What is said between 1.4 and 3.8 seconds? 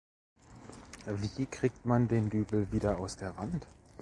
kriegt man den Dübel wieder aus der Wand?